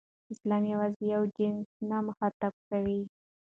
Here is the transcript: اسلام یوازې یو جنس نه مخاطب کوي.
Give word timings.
اسلام 0.33 0.63
یوازې 0.73 1.03
یو 1.15 1.21
جنس 1.35 1.69
نه 1.89 1.97
مخاطب 2.07 2.53
کوي. 2.69 3.01